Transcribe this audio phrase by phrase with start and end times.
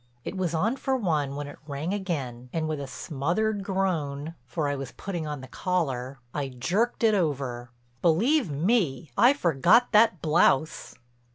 [0.23, 4.75] It was on for one when it rang again and with a smothered groan—for I
[4.75, 7.69] was putting on the collar—I jerked it over.
[8.01, 10.95] Believe me, I forgot that blouse!